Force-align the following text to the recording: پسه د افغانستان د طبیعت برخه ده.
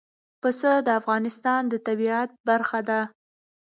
پسه 0.41 0.71
د 0.87 0.89
افغانستان 0.99 1.61
د 1.71 1.73
طبیعت 1.87 2.29
برخه 2.47 2.79
ده. 2.89 3.01